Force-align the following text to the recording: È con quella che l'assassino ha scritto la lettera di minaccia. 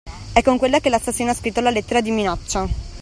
È 0.33 0.41
con 0.41 0.57
quella 0.57 0.79
che 0.79 0.89
l'assassino 0.89 1.29
ha 1.29 1.35
scritto 1.35 1.61
la 1.61 1.69
lettera 1.69 2.01
di 2.01 2.09
minaccia. 2.09 2.67